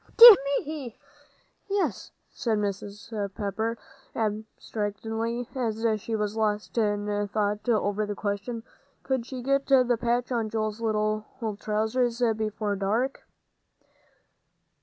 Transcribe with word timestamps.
"Dear 0.17 0.35
me, 0.65 0.97
yes," 1.69 2.09
said 2.33 2.57
Mrs. 2.57 3.11
Pepper, 3.35 3.77
abstractedly, 4.15 5.47
as 5.53 5.85
she 6.01 6.15
was 6.15 6.35
lost 6.35 6.75
in 6.79 7.27
thought 7.27 7.69
over 7.69 8.07
the 8.07 8.15
question, 8.15 8.63
Could 9.03 9.27
she 9.27 9.43
get 9.43 9.67
the 9.67 9.97
patch 10.01 10.31
on 10.31 10.49
Joel's 10.49 10.81
little 10.81 11.27
trousers 11.59 12.19
before 12.35 12.75
dark? 12.75 13.27